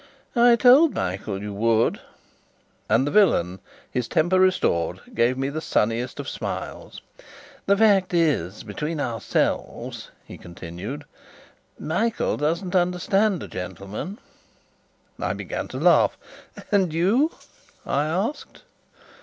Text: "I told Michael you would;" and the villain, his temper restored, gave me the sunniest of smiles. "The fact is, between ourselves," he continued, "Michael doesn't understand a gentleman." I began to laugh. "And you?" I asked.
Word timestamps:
"I 0.35 0.55
told 0.55 0.95
Michael 0.95 1.43
you 1.43 1.53
would;" 1.53 1.99
and 2.89 3.05
the 3.05 3.11
villain, 3.11 3.59
his 3.91 4.07
temper 4.07 4.39
restored, 4.39 4.99
gave 5.13 5.37
me 5.37 5.49
the 5.49 5.61
sunniest 5.61 6.19
of 6.19 6.27
smiles. 6.27 7.03
"The 7.67 7.77
fact 7.77 8.11
is, 8.11 8.63
between 8.63 8.99
ourselves," 8.99 10.09
he 10.25 10.39
continued, 10.39 11.05
"Michael 11.77 12.35
doesn't 12.35 12.75
understand 12.75 13.43
a 13.43 13.47
gentleman." 13.47 14.17
I 15.19 15.33
began 15.33 15.67
to 15.67 15.77
laugh. 15.77 16.17
"And 16.71 16.91
you?" 16.91 17.35
I 17.85 18.05
asked. 18.07 18.63